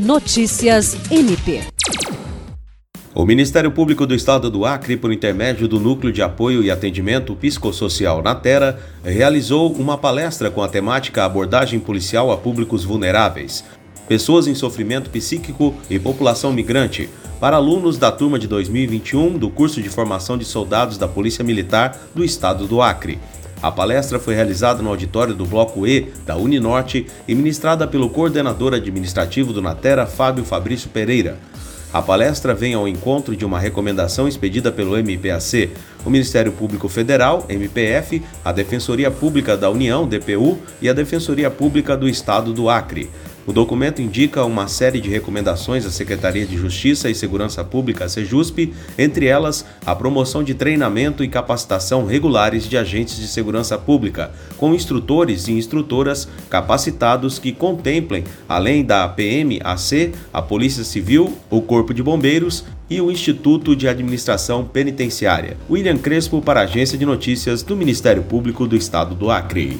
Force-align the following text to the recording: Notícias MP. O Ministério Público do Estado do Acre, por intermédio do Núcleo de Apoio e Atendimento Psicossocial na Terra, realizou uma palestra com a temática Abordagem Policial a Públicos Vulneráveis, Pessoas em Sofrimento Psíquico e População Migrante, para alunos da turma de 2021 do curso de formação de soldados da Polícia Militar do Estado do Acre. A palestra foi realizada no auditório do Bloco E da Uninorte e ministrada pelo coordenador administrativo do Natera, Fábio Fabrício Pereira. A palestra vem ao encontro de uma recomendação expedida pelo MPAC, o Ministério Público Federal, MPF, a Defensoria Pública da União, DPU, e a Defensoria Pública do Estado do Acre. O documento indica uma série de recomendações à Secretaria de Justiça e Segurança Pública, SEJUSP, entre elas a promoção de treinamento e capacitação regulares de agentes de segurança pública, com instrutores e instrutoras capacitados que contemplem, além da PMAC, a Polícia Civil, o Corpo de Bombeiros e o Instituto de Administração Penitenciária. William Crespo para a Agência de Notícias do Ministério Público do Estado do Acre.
Notícias 0.00 0.96
MP. 1.10 1.60
O 3.14 3.26
Ministério 3.26 3.70
Público 3.70 4.06
do 4.06 4.14
Estado 4.14 4.50
do 4.50 4.64
Acre, 4.64 4.96
por 4.96 5.12
intermédio 5.12 5.68
do 5.68 5.78
Núcleo 5.78 6.10
de 6.10 6.22
Apoio 6.22 6.62
e 6.62 6.70
Atendimento 6.70 7.36
Psicossocial 7.36 8.22
na 8.22 8.34
Terra, 8.34 8.78
realizou 9.04 9.70
uma 9.74 9.98
palestra 9.98 10.50
com 10.50 10.62
a 10.62 10.68
temática 10.68 11.22
Abordagem 11.22 11.78
Policial 11.78 12.32
a 12.32 12.38
Públicos 12.38 12.82
Vulneráveis, 12.82 13.62
Pessoas 14.08 14.46
em 14.46 14.54
Sofrimento 14.54 15.10
Psíquico 15.10 15.74
e 15.90 15.98
População 15.98 16.50
Migrante, 16.50 17.10
para 17.38 17.56
alunos 17.56 17.98
da 17.98 18.10
turma 18.10 18.38
de 18.38 18.48
2021 18.48 19.36
do 19.36 19.50
curso 19.50 19.82
de 19.82 19.90
formação 19.90 20.38
de 20.38 20.46
soldados 20.46 20.96
da 20.96 21.06
Polícia 21.08 21.44
Militar 21.44 22.08
do 22.14 22.24
Estado 22.24 22.66
do 22.66 22.80
Acre. 22.80 23.18
A 23.62 23.70
palestra 23.70 24.18
foi 24.18 24.34
realizada 24.34 24.82
no 24.82 24.88
auditório 24.88 25.34
do 25.34 25.44
Bloco 25.44 25.86
E 25.86 26.08
da 26.24 26.34
Uninorte 26.34 27.06
e 27.28 27.34
ministrada 27.34 27.86
pelo 27.86 28.08
coordenador 28.08 28.72
administrativo 28.72 29.52
do 29.52 29.60
Natera, 29.60 30.06
Fábio 30.06 30.44
Fabrício 30.44 30.88
Pereira. 30.88 31.36
A 31.92 32.00
palestra 32.00 32.54
vem 32.54 32.72
ao 32.72 32.86
encontro 32.86 33.36
de 33.36 33.44
uma 33.44 33.58
recomendação 33.58 34.28
expedida 34.28 34.70
pelo 34.70 34.96
MPAC, 34.96 35.70
o 36.06 36.10
Ministério 36.10 36.52
Público 36.52 36.88
Federal, 36.88 37.44
MPF, 37.48 38.22
a 38.44 38.52
Defensoria 38.52 39.10
Pública 39.10 39.56
da 39.56 39.68
União, 39.68 40.06
DPU, 40.06 40.58
e 40.80 40.88
a 40.88 40.92
Defensoria 40.92 41.50
Pública 41.50 41.96
do 41.96 42.08
Estado 42.08 42.52
do 42.52 42.70
Acre. 42.70 43.10
O 43.46 43.52
documento 43.52 44.02
indica 44.02 44.44
uma 44.44 44.68
série 44.68 45.00
de 45.00 45.08
recomendações 45.08 45.86
à 45.86 45.90
Secretaria 45.90 46.44
de 46.44 46.56
Justiça 46.56 47.08
e 47.08 47.14
Segurança 47.14 47.64
Pública, 47.64 48.08
SEJUSP, 48.08 48.74
entre 48.98 49.26
elas 49.26 49.64
a 49.84 49.94
promoção 49.94 50.44
de 50.44 50.54
treinamento 50.54 51.24
e 51.24 51.28
capacitação 51.28 52.04
regulares 52.04 52.68
de 52.68 52.76
agentes 52.76 53.16
de 53.16 53.26
segurança 53.26 53.78
pública, 53.78 54.30
com 54.58 54.74
instrutores 54.74 55.48
e 55.48 55.52
instrutoras 55.52 56.28
capacitados 56.50 57.38
que 57.38 57.52
contemplem, 57.52 58.24
além 58.48 58.84
da 58.84 59.08
PMAC, 59.08 60.12
a 60.32 60.42
Polícia 60.42 60.84
Civil, 60.84 61.36
o 61.48 61.62
Corpo 61.62 61.94
de 61.94 62.02
Bombeiros 62.02 62.64
e 62.90 63.00
o 63.00 63.10
Instituto 63.10 63.74
de 63.74 63.88
Administração 63.88 64.64
Penitenciária. 64.64 65.56
William 65.68 65.96
Crespo 65.96 66.42
para 66.42 66.60
a 66.60 66.64
Agência 66.64 66.98
de 66.98 67.06
Notícias 67.06 67.62
do 67.62 67.76
Ministério 67.76 68.22
Público 68.22 68.66
do 68.66 68.76
Estado 68.76 69.14
do 69.14 69.30
Acre. 69.30 69.78